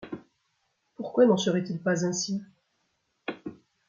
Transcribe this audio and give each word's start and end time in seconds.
Pourquoi 0.95 1.27
n’en 1.27 1.37
serait-il 1.37 1.79
pas 1.79 2.07
ainsi? 2.07 2.41